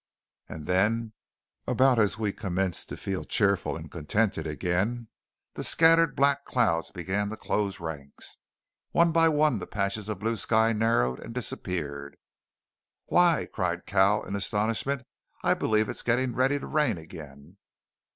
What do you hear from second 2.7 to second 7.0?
to feel cheerful and contented again, the scattered black clouds